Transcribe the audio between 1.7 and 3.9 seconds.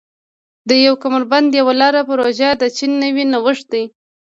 لار پروژه د چین نوی نوښت دی.